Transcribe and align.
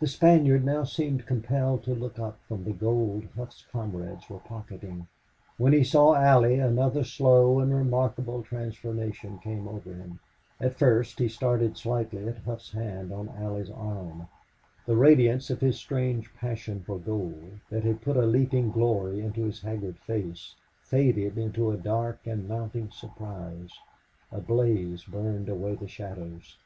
The 0.00 0.06
Spaniard 0.06 0.66
now 0.66 0.84
seemed 0.84 1.24
compelled 1.24 1.82
to 1.84 1.94
look 1.94 2.18
up 2.18 2.38
from 2.46 2.64
the 2.64 2.74
gold 2.74 3.24
Hough's 3.34 3.64
comrades 3.72 4.28
were 4.28 4.38
pocketing. 4.40 5.06
When 5.56 5.72
he 5.72 5.82
saw 5.82 6.14
Allie 6.14 6.58
another 6.58 7.04
slow 7.04 7.58
and 7.58 7.74
remarkable 7.74 8.42
transformation 8.42 9.38
came 9.38 9.66
over 9.66 9.94
him. 9.94 10.20
At 10.60 10.74
first 10.76 11.18
he 11.20 11.26
started 11.30 11.78
slightly 11.78 12.28
at 12.28 12.36
Hough's 12.44 12.72
hand 12.72 13.12
on 13.14 13.30
Allie's 13.30 13.70
arm. 13.70 14.28
The 14.84 14.94
radiance 14.94 15.48
of 15.48 15.62
his 15.62 15.78
strange 15.78 16.34
passion 16.34 16.82
for 16.82 16.98
gold, 16.98 17.60
that 17.70 17.84
had 17.84 18.02
put 18.02 18.18
a 18.18 18.26
leaping 18.26 18.72
glory 18.72 19.22
into 19.22 19.42
his 19.44 19.62
haggard 19.62 19.96
face, 20.00 20.54
faded 20.82 21.38
into 21.38 21.70
a 21.70 21.78
dark 21.78 22.26
and 22.26 22.46
mounting 22.46 22.90
surprise. 22.90 23.70
A 24.30 24.40
blaze 24.42 25.04
burned 25.04 25.48
away 25.48 25.76
the 25.76 25.88
shadows. 25.88 26.58